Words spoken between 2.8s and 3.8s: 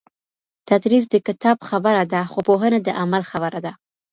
د عمل خبره ده.